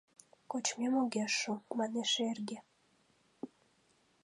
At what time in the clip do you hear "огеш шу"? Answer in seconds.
1.01-1.53